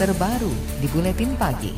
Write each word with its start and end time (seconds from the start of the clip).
terbaru 0.00 0.48
di 0.80 0.88
Buletin 0.96 1.36
Pagi. 1.36 1.76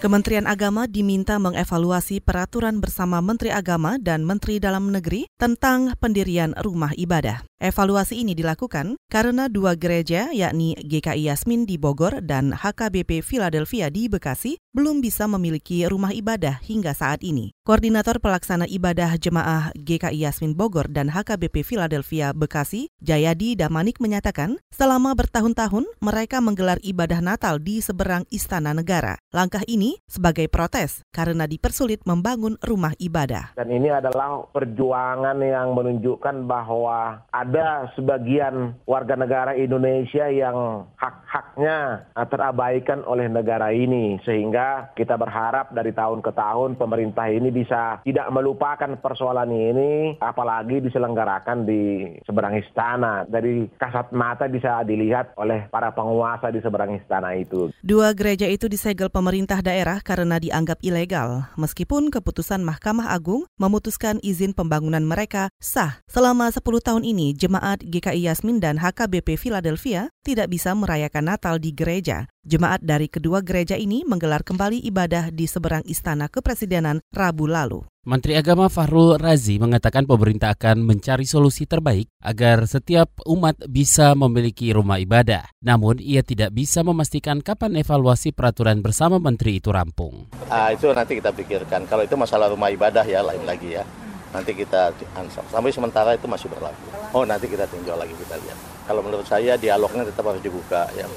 Kementerian 0.00 0.48
Agama 0.48 0.88
diminta 0.88 1.36
mengevaluasi 1.36 2.24
peraturan 2.24 2.80
bersama 2.80 3.20
Menteri 3.20 3.52
Agama 3.52 4.00
dan 4.00 4.24
Menteri 4.24 4.56
Dalam 4.56 4.88
Negeri 4.88 5.28
tentang 5.36 5.92
pendirian 6.00 6.56
rumah 6.56 6.96
ibadah. 6.96 7.44
Evaluasi 7.60 8.24
ini 8.24 8.32
dilakukan 8.32 8.96
karena 9.12 9.52
dua 9.52 9.76
gereja 9.76 10.32
yakni 10.32 10.76
GKI 10.80 11.28
Yasmin 11.28 11.68
di 11.68 11.76
Bogor 11.76 12.24
dan 12.24 12.56
HKBP 12.56 13.20
Philadelphia 13.20 13.92
di 13.92 14.08
Bekasi 14.08 14.56
belum 14.72 15.04
bisa 15.04 15.28
memiliki 15.28 15.84
rumah 15.84 16.12
ibadah 16.12 16.60
hingga 16.64 16.96
saat 16.96 17.20
ini. 17.24 17.52
Koordinator 17.64 18.20
Pelaksana 18.20 18.68
Ibadah 18.68 19.16
Jemaah 19.16 19.72
GKI 19.72 20.28
Yasmin 20.28 20.52
Bogor 20.52 20.84
dan 20.84 21.08
HKBP 21.08 21.64
Philadelphia 21.64 22.36
Bekasi, 22.36 22.92
Jayadi 23.00 23.56
Damanik 23.56 24.04
menyatakan, 24.04 24.60
selama 24.68 25.16
bertahun-tahun 25.16 25.88
mereka 25.96 26.44
menggelar 26.44 26.76
ibadah 26.84 27.24
Natal 27.24 27.56
di 27.56 27.80
seberang 27.80 28.28
Istana 28.28 28.76
Negara. 28.76 29.16
Langkah 29.32 29.64
ini 29.64 29.96
sebagai 30.04 30.44
protes 30.52 31.08
karena 31.08 31.48
dipersulit 31.48 32.04
membangun 32.04 32.60
rumah 32.60 32.92
ibadah. 33.00 33.56
Dan 33.56 33.72
ini 33.72 33.88
adalah 33.88 34.44
perjuangan 34.52 35.40
yang 35.40 35.72
menunjukkan 35.72 36.44
bahwa 36.44 37.24
ada 37.32 37.88
sebagian 37.96 38.76
warga 38.84 39.16
negara 39.16 39.56
Indonesia 39.56 40.28
yang 40.28 40.84
hak-haknya 41.00 42.12
terabaikan 42.28 43.00
oleh 43.08 43.24
negara 43.32 43.72
ini 43.72 44.20
sehingga 44.28 44.92
kita 44.92 45.16
berharap 45.16 45.72
dari 45.72 45.96
tahun 45.96 46.20
ke 46.20 46.28
tahun 46.36 46.76
pemerintah 46.76 47.32
ini 47.32 47.53
bisa 47.54 48.02
tidak 48.02 48.26
melupakan 48.34 48.98
persoalan 48.98 49.48
ini, 49.54 50.18
apalagi 50.18 50.82
diselenggarakan 50.82 51.62
di 51.62 52.10
seberang 52.26 52.58
istana. 52.58 53.22
Dari 53.30 53.70
kasat 53.78 54.10
mata 54.10 54.50
bisa 54.50 54.82
dilihat 54.82 55.38
oleh 55.38 55.70
para 55.70 55.94
penguasa 55.94 56.50
di 56.50 56.58
seberang 56.58 56.98
istana 56.98 57.38
itu. 57.38 57.70
Dua 57.86 58.10
gereja 58.10 58.50
itu 58.50 58.66
disegel 58.66 59.06
pemerintah 59.08 59.62
daerah 59.62 60.02
karena 60.02 60.42
dianggap 60.42 60.82
ilegal, 60.82 61.46
meskipun 61.54 62.10
keputusan 62.10 62.66
Mahkamah 62.66 63.14
Agung 63.14 63.46
memutuskan 63.54 64.18
izin 64.26 64.50
pembangunan 64.50 65.06
mereka 65.06 65.54
sah. 65.62 66.02
Selama 66.10 66.50
10 66.50 66.60
tahun 66.82 67.06
ini, 67.06 67.36
jemaat 67.38 67.86
GKI 67.86 68.26
Yasmin 68.26 68.58
dan 68.58 68.82
HKBP 68.82 69.38
Philadelphia 69.38 70.10
tidak 70.26 70.50
bisa 70.50 70.74
merayakan 70.74 71.30
Natal 71.30 71.62
di 71.62 71.70
gereja. 71.70 72.26
Jemaat 72.44 72.84
dari 72.84 73.08
kedua 73.08 73.40
gereja 73.40 73.72
ini 73.72 74.04
menggelar 74.04 74.44
kembali 74.44 74.84
ibadah 74.84 75.32
di 75.32 75.48
seberang 75.48 75.80
Istana 75.88 76.28
Kepresidenan 76.28 77.00
Rabu 77.08 77.48
lalu. 77.48 77.88
Menteri 78.04 78.36
Agama 78.36 78.68
Fahrul 78.68 79.16
Razi 79.16 79.56
mengatakan 79.56 80.04
pemerintah 80.04 80.52
akan 80.52 80.84
mencari 80.84 81.24
solusi 81.24 81.64
terbaik 81.64 82.04
agar 82.20 82.68
setiap 82.68 83.08
umat 83.24 83.56
bisa 83.64 84.12
memiliki 84.12 84.76
rumah 84.76 85.00
ibadah. 85.00 85.48
Namun, 85.64 86.04
ia 86.04 86.20
tidak 86.20 86.52
bisa 86.52 86.84
memastikan 86.84 87.40
kapan 87.40 87.80
evaluasi 87.80 88.36
peraturan 88.36 88.84
bersama 88.84 89.16
menteri 89.16 89.56
itu 89.56 89.72
rampung. 89.72 90.28
Ah, 90.52 90.68
itu 90.68 90.84
nanti 90.92 91.16
kita 91.16 91.32
pikirkan. 91.32 91.88
Kalau 91.88 92.04
itu 92.04 92.12
masalah 92.12 92.52
rumah 92.52 92.68
ibadah 92.68 93.08
ya 93.08 93.24
lain 93.24 93.40
lagi 93.48 93.72
ya. 93.80 93.88
Nanti 94.36 94.52
kita 94.52 94.92
ansor. 95.16 95.48
Sampai 95.48 95.72
sementara 95.72 96.12
itu 96.12 96.28
masih 96.28 96.52
berlaku. 96.52 96.92
Oh, 97.16 97.24
nanti 97.24 97.48
kita 97.48 97.64
tinjau 97.72 97.96
lagi 97.96 98.12
kita 98.12 98.36
lihat. 98.36 98.84
Kalau 98.84 99.00
menurut 99.00 99.24
saya 99.24 99.56
dialognya 99.56 100.04
tetap 100.04 100.28
harus 100.28 100.44
dibuka 100.44 100.92
ya 100.92 101.08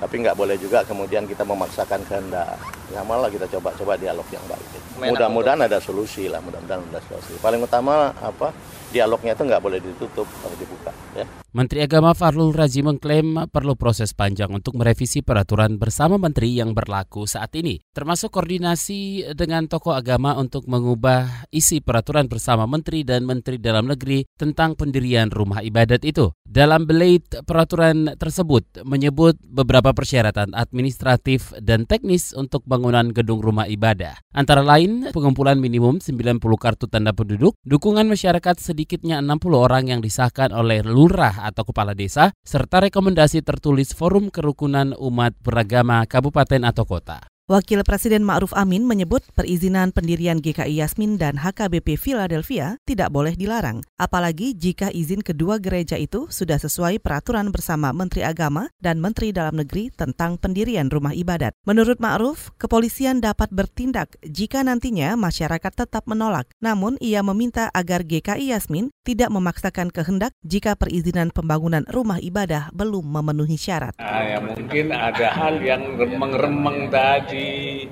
tapi 0.00 0.14
nggak 0.24 0.32
boleh 0.32 0.56
juga 0.56 0.80
kemudian 0.82 1.28
kita 1.28 1.44
memaksakan 1.44 2.00
kehendak. 2.08 2.56
Ya 2.88 3.04
malah 3.04 3.28
kita 3.28 3.44
coba-coba 3.46 4.00
dialog 4.00 4.24
yang 4.32 4.42
baik. 4.48 4.66
Mudah-mudahan 4.96 5.60
ada 5.60 5.76
solusi 5.76 6.26
lah, 6.26 6.40
mudah-mudahan 6.40 6.80
ada 6.88 7.00
solusi. 7.04 7.36
Paling 7.38 7.60
utama 7.60 8.16
apa? 8.16 8.50
Dialognya 8.90 9.38
itu 9.38 9.42
nggak 9.46 9.62
boleh 9.62 9.78
ditutup, 9.78 10.26
harus 10.26 10.58
dibuka. 10.58 10.90
Ya. 11.14 11.26
Menteri 11.50 11.82
Agama 11.82 12.14
Farlul 12.14 12.54
Razi 12.54 12.78
mengklaim 12.78 13.34
perlu 13.50 13.74
proses 13.74 14.14
panjang 14.14 14.54
untuk 14.54 14.78
merevisi 14.78 15.18
peraturan 15.18 15.82
bersama 15.82 16.14
menteri 16.14 16.54
yang 16.54 16.78
berlaku 16.78 17.26
saat 17.26 17.50
ini, 17.58 17.82
termasuk 17.90 18.30
koordinasi 18.30 19.34
dengan 19.34 19.66
tokoh 19.66 19.98
agama 19.98 20.38
untuk 20.38 20.70
mengubah 20.70 21.50
isi 21.50 21.82
peraturan 21.82 22.30
bersama 22.30 22.70
menteri 22.70 23.02
dan 23.02 23.26
menteri 23.26 23.58
dalam 23.58 23.90
negeri 23.90 24.22
tentang 24.38 24.78
pendirian 24.78 25.26
rumah 25.26 25.58
ibadat 25.58 26.06
itu. 26.06 26.30
Dalam 26.46 26.86
belait 26.86 27.26
peraturan 27.46 28.14
tersebut 28.14 28.86
menyebut 28.86 29.34
beberapa 29.42 29.90
persyaratan 29.90 30.54
administratif 30.54 31.50
dan 31.58 31.82
teknis 31.82 32.30
untuk 32.30 32.62
bangunan 32.62 33.10
gedung 33.10 33.42
rumah 33.42 33.66
ibadah. 33.66 34.18
Antara 34.34 34.62
lain, 34.62 35.10
pengumpulan 35.10 35.58
minimum 35.58 35.98
90 35.98 36.38
kartu 36.58 36.86
tanda 36.86 37.10
penduduk, 37.10 37.58
dukungan 37.66 38.06
masyarakat 38.06 38.54
sedikitnya 38.80 39.20
60 39.20 39.60
orang 39.60 39.84
yang 39.92 40.00
disahkan 40.00 40.56
oleh 40.56 40.80
lurah 40.80 41.44
atau 41.44 41.68
kepala 41.68 41.92
desa, 41.92 42.32
serta 42.40 42.80
rekomendasi 42.88 43.44
tertulis 43.44 43.92
Forum 43.92 44.32
Kerukunan 44.32 44.96
Umat 44.96 45.36
Beragama 45.44 46.00
Kabupaten 46.08 46.64
atau 46.64 46.88
Kota. 46.88 47.29
Wakil 47.50 47.82
Presiden 47.82 48.22
Ma'ruf 48.22 48.54
Amin 48.54 48.86
menyebut 48.86 49.26
perizinan 49.34 49.90
pendirian 49.90 50.38
GKI 50.38 50.86
Yasmin 50.86 51.18
dan 51.18 51.34
HKBP 51.34 51.98
Philadelphia 51.98 52.78
tidak 52.86 53.10
boleh 53.10 53.34
dilarang, 53.34 53.82
apalagi 53.98 54.54
jika 54.54 54.86
izin 54.94 55.18
kedua 55.18 55.58
gereja 55.58 55.98
itu 55.98 56.30
sudah 56.30 56.62
sesuai 56.62 57.02
peraturan 57.02 57.50
bersama 57.50 57.90
Menteri 57.90 58.22
Agama 58.22 58.70
dan 58.78 59.02
Menteri 59.02 59.34
Dalam 59.34 59.58
Negeri 59.58 59.90
tentang 59.90 60.38
pendirian 60.38 60.86
rumah 60.94 61.10
ibadat. 61.10 61.50
Menurut 61.66 61.98
Ma'ruf, 61.98 62.54
kepolisian 62.54 63.18
dapat 63.18 63.50
bertindak 63.50 64.14
jika 64.22 64.62
nantinya 64.62 65.18
masyarakat 65.18 65.74
tetap 65.74 66.06
menolak. 66.06 66.46
Namun 66.62 67.02
ia 67.02 67.18
meminta 67.26 67.66
agar 67.74 68.06
GKI 68.06 68.54
Yasmin 68.54 68.94
tidak 69.02 69.34
memaksakan 69.34 69.90
kehendak 69.90 70.38
jika 70.46 70.78
perizinan 70.78 71.34
pembangunan 71.34 71.82
rumah 71.90 72.22
ibadah 72.22 72.70
belum 72.70 73.10
memenuhi 73.10 73.58
syarat. 73.58 73.98
Ah, 73.98 74.22
ya 74.22 74.38
mungkin 74.38 74.94
ada 74.94 75.34
hal 75.34 75.58
yang 75.58 75.98
remeng-remeng 75.98 76.94
tadi 76.94 77.39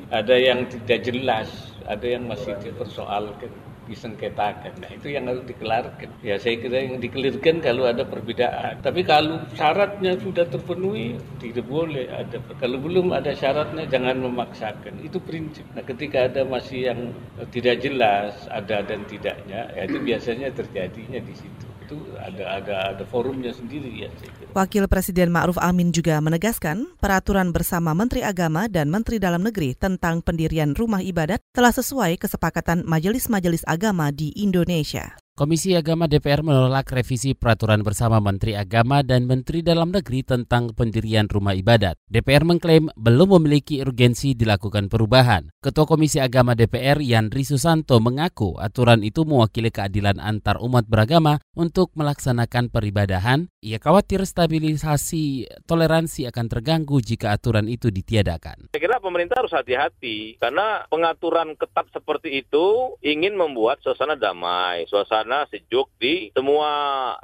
ada 0.08 0.36
yang 0.36 0.66
tidak 0.70 1.04
jelas, 1.04 1.48
ada 1.88 2.06
yang 2.06 2.28
masih 2.28 2.56
dipersoalkan, 2.60 3.52
disengketakan. 3.88 4.72
Nah 4.80 4.90
itu 4.92 5.12
yang 5.12 5.24
harus 5.26 5.44
dikelarkan. 5.48 6.12
Ya 6.20 6.36
saya 6.36 6.60
kira 6.60 6.84
yang 6.84 7.00
dikelirkan 7.00 7.64
kalau 7.64 7.88
ada 7.88 8.04
perbedaan. 8.04 8.80
Tapi 8.84 9.00
kalau 9.02 9.40
syaratnya 9.56 10.20
sudah 10.20 10.44
terpenuhi, 10.48 11.16
tidak 11.40 11.64
boleh 11.64 12.08
ada. 12.12 12.40
Kalau 12.60 12.78
belum 12.80 13.16
ada 13.16 13.32
syaratnya, 13.32 13.88
jangan 13.88 14.20
memaksakan. 14.20 15.00
Itu 15.00 15.18
prinsip. 15.24 15.64
Nah 15.72 15.84
ketika 15.84 16.28
ada 16.28 16.44
masih 16.44 16.92
yang 16.92 17.00
tidak 17.52 17.80
jelas, 17.80 18.34
ada 18.52 18.84
dan 18.84 19.04
tidaknya, 19.08 19.68
ya 19.72 19.82
itu 19.88 19.98
biasanya 20.00 20.48
terjadinya 20.52 21.20
di 21.20 21.34
situ 21.36 21.67
itu 21.88 21.96
ada 22.20 22.44
ada 22.60 22.74
ada 22.92 23.04
forumnya 23.08 23.56
sendiri 23.56 23.88
ya. 24.04 24.12
Wakil 24.52 24.84
Presiden 24.92 25.32
Ma'ruf 25.32 25.56
Amin 25.56 25.88
juga 25.88 26.20
menegaskan 26.20 26.84
peraturan 27.00 27.48
bersama 27.56 27.96
Menteri 27.96 28.20
Agama 28.20 28.68
dan 28.68 28.92
Menteri 28.92 29.16
Dalam 29.16 29.40
Negeri 29.40 29.72
tentang 29.72 30.20
pendirian 30.20 30.76
rumah 30.76 31.00
ibadat 31.00 31.40
telah 31.56 31.72
sesuai 31.72 32.20
kesepakatan 32.20 32.84
majelis-majelis 32.84 33.64
agama 33.64 34.12
di 34.12 34.36
Indonesia. 34.36 35.16
Komisi 35.38 35.70
Agama 35.78 36.10
DPR 36.10 36.42
menolak 36.42 36.90
revisi 36.90 37.30
peraturan 37.30 37.86
bersama 37.86 38.18
Menteri 38.18 38.58
Agama 38.58 39.06
dan 39.06 39.30
Menteri 39.30 39.62
Dalam 39.62 39.94
Negeri 39.94 40.26
tentang 40.26 40.74
pendirian 40.74 41.30
rumah 41.30 41.54
ibadat. 41.54 41.94
DPR 42.10 42.42
mengklaim 42.42 42.90
belum 42.98 43.38
memiliki 43.38 43.78
urgensi 43.78 44.34
dilakukan 44.34 44.90
perubahan. 44.90 45.46
Ketua 45.62 45.86
Komisi 45.86 46.18
Agama 46.18 46.58
DPR 46.58 46.98
Yandri 46.98 47.46
Susanto 47.46 48.02
mengaku 48.02 48.58
aturan 48.58 49.06
itu 49.06 49.22
mewakili 49.22 49.70
keadilan 49.70 50.18
antar 50.18 50.58
umat 50.58 50.90
beragama 50.90 51.38
untuk 51.54 51.94
melaksanakan 51.94 52.74
peribadahan. 52.74 53.46
Ia 53.62 53.78
khawatir 53.78 54.26
stabilisasi 54.26 55.46
toleransi 55.70 56.26
akan 56.34 56.46
terganggu 56.50 56.98
jika 56.98 57.30
aturan 57.30 57.70
itu 57.70 57.94
ditiadakan. 57.94 58.74
Saya 58.74 58.82
kira 58.82 58.98
pemerintah 58.98 59.38
harus 59.38 59.54
hati-hati 59.54 60.34
karena 60.42 60.82
pengaturan 60.90 61.54
ketat 61.54 61.86
seperti 61.94 62.42
itu 62.42 62.98
ingin 63.06 63.38
membuat 63.38 63.78
suasana 63.86 64.18
damai, 64.18 64.82
suasana 64.90 65.27
suasana 65.28 65.44
sejuk 65.52 65.92
di 66.00 66.32
semua 66.32 66.72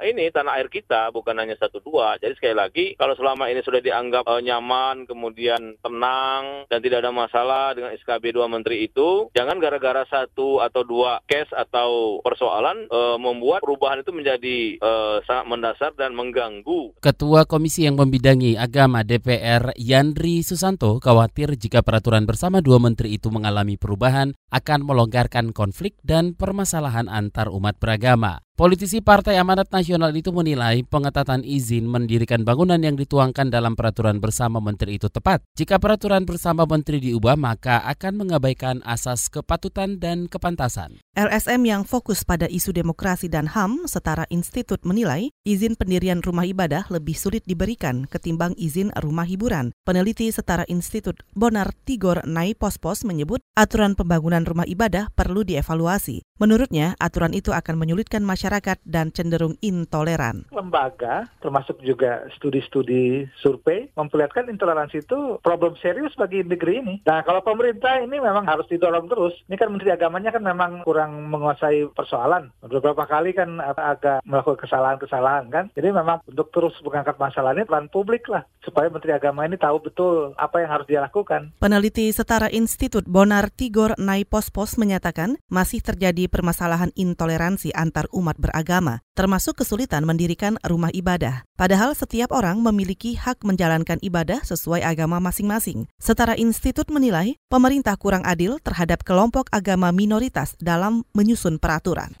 ini 0.05 0.29
tanah 0.29 0.61
air 0.61 0.69
kita, 0.69 1.09
bukan 1.09 1.33
hanya 1.41 1.57
satu 1.57 1.81
dua. 1.81 2.21
Jadi 2.21 2.37
sekali 2.37 2.53
lagi, 2.55 2.85
kalau 3.01 3.17
selama 3.17 3.49
ini 3.49 3.65
sudah 3.65 3.81
dianggap 3.81 4.29
uh, 4.29 4.37
nyaman, 4.37 5.09
kemudian 5.09 5.81
tenang, 5.81 6.69
dan 6.69 6.79
tidak 6.85 7.01
ada 7.01 7.09
masalah 7.09 7.73
dengan 7.73 7.97
SKB 7.97 8.37
dua 8.37 8.45
menteri 8.45 8.85
itu, 8.85 9.33
jangan 9.33 9.57
gara-gara 9.57 10.05
satu 10.05 10.61
atau 10.61 10.85
dua 10.85 11.17
case 11.25 11.49
atau 11.49 12.21
persoalan 12.21 12.85
uh, 12.93 13.17
membuat 13.17 13.65
perubahan 13.65 14.05
itu 14.05 14.13
menjadi 14.13 14.57
uh, 14.85 15.17
sangat 15.25 15.45
mendasar 15.49 15.91
dan 15.97 16.13
mengganggu. 16.13 16.93
Ketua 17.01 17.49
Komisi 17.49 17.89
yang 17.89 17.97
membidangi 17.97 18.53
agama 18.53 19.01
DPR 19.01 19.73
Yandri 19.81 20.45
Susanto 20.45 21.01
khawatir 21.01 21.57
jika 21.57 21.81
peraturan 21.81 22.29
bersama 22.29 22.61
dua 22.61 22.77
menteri 22.77 23.17
itu 23.17 23.33
mengalami 23.33 23.81
perubahan 23.81 24.37
akan 24.53 24.79
melonggarkan 24.85 25.55
konflik 25.55 25.97
dan 26.05 26.37
permasalahan 26.37 27.09
antar 27.09 27.49
umat 27.49 27.79
beragama 27.79 27.94
beragama. 27.95 28.44
Politisi 28.55 29.03
Partai 29.03 29.35
Amanat 29.35 29.67
Nasional 29.67 30.15
itu 30.15 30.31
menilai 30.31 30.79
pengetatan 30.87 31.43
izin 31.43 31.91
mendirikan 31.91 32.47
bangunan 32.47 32.79
yang 32.79 32.95
dituangkan 32.95 33.51
dalam 33.51 33.75
peraturan 33.75 34.23
bersama 34.23 34.63
menteri 34.63 34.95
itu 34.95 35.11
tepat. 35.11 35.43
Jika 35.59 35.75
peraturan 35.75 36.23
bersama 36.23 36.63
menteri 36.63 37.03
diubah, 37.03 37.35
maka 37.35 37.83
akan 37.83 38.23
mengabaikan 38.23 38.79
asas 38.87 39.27
kepatutan 39.27 39.99
dan 39.99 40.31
kepantasan. 40.31 41.03
LSM 41.19 41.67
yang 41.67 41.83
fokus 41.83 42.23
pada 42.23 42.47
isu 42.47 42.71
demokrasi 42.71 43.27
dan 43.27 43.51
HAM 43.51 43.91
setara 43.91 44.23
institut 44.31 44.87
menilai 44.87 45.35
izin 45.43 45.75
pendirian 45.75 46.23
rumah 46.23 46.47
ibadah 46.47 46.87
lebih 46.87 47.19
sulit 47.19 47.43
diberikan 47.43 48.07
ketimbang 48.07 48.55
izin 48.55 48.87
rumah 49.03 49.27
hiburan. 49.27 49.75
Peneliti 49.83 50.31
setara 50.31 50.63
institut 50.71 51.27
Bonar 51.35 51.75
Tigor 51.83 52.23
Nai 52.23 52.55
Pospos 52.55 53.03
menyebut 53.03 53.43
aturan 53.51 53.99
pembangunan 53.99 54.47
rumah 54.47 54.63
ibadah 54.63 55.11
perlu 55.11 55.43
dievaluasi. 55.43 56.23
Menurutnya, 56.39 56.99
aturan 57.03 57.31
itu 57.35 57.51
akan 57.55 57.79
menyulitkan 57.79 58.23
masyarakat 58.23 58.44
dan 58.85 59.09
cenderung 59.09 59.57
intoleran. 59.59 60.45
Lembaga, 60.53 61.27
termasuk 61.41 61.81
juga 61.81 62.25
studi-studi 62.37 63.25
survei, 63.41 63.89
memperlihatkan 63.97 64.49
intoleransi 64.51 65.03
itu 65.03 65.41
problem 65.41 65.73
serius 65.81 66.13
bagi 66.15 66.45
negeri 66.45 66.81
ini. 66.81 66.95
Nah, 67.05 67.25
kalau 67.25 67.41
pemerintah 67.41 67.99
ini 68.01 68.21
memang 68.21 68.45
harus 68.45 68.69
didorong 68.69 69.09
terus. 69.09 69.33
Ini 69.49 69.55
kan 69.57 69.69
Menteri 69.71 69.93
Agamanya 69.93 70.31
kan 70.31 70.43
memang 70.43 70.71
kurang 70.85 71.27
menguasai 71.29 71.89
persoalan. 71.91 72.53
Beberapa 72.61 73.05
kali 73.09 73.33
kan 73.33 73.57
agak 73.61 74.21
melakukan 74.25 74.65
kesalahan-kesalahan 74.65 75.49
kan. 75.49 75.65
Jadi 75.73 75.89
memang 75.91 76.21
untuk 76.25 76.49
terus 76.53 76.75
mengangkat 76.85 77.17
masalah 77.17 77.53
ini 77.53 77.65
peran 77.65 77.89
publik 77.89 78.27
lah. 78.29 78.45
Supaya 78.61 78.89
Menteri 78.89 79.13
Agama 79.13 79.45
ini 79.45 79.57
tahu 79.57 79.77
betul 79.81 80.33
apa 80.37 80.61
yang 80.61 80.71
harus 80.73 80.87
dia 80.89 81.01
lakukan. 81.01 81.53
Peneliti 81.61 82.09
Setara 82.09 82.49
Institut 82.49 83.05
Bonar 83.05 83.53
Tigor 83.53 83.93
Naipospos 83.97 84.77
menyatakan 84.81 85.37
masih 85.47 85.81
terjadi 85.85 86.27
permasalahan 86.27 86.89
intoleransi 86.97 87.71
antar 87.77 88.09
umat 88.35 88.51
beragama, 88.51 88.99
termasuk 89.15 89.63
kesulitan 89.63 90.03
mendirikan 90.03 90.59
rumah 90.67 90.91
ibadah. 90.91 91.47
Padahal 91.55 91.95
setiap 91.95 92.35
orang 92.35 92.59
memiliki 92.59 93.15
hak 93.15 93.47
menjalankan 93.47 93.97
ibadah 94.03 94.43
sesuai 94.43 94.83
agama 94.83 95.23
masing-masing. 95.23 95.87
Setara 95.95 96.35
institut 96.35 96.91
menilai 96.91 97.39
pemerintah 97.47 97.95
kurang 97.95 98.27
adil 98.27 98.59
terhadap 98.59 99.07
kelompok 99.07 99.47
agama 99.55 99.95
minoritas 99.95 100.59
dalam 100.59 101.07
menyusun 101.15 101.57
peraturan. 101.63 102.11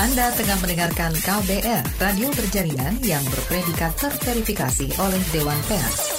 Anda 0.00 0.32
tengah 0.32 0.58
mendengarkan 0.64 1.12
KBR, 1.14 1.84
radio 2.00 2.32
berjaringan 2.32 3.04
yang 3.04 3.22
berpredikat 3.28 3.92
terverifikasi 4.00 4.88
oleh 4.98 5.20
Dewan 5.30 5.60
Pers. 5.68 6.11